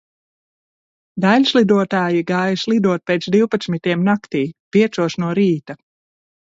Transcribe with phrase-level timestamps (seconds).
[1.25, 5.83] Daiļslidotāji gāja slidot pēc divpadsmitiem naktī, piecos no rīta.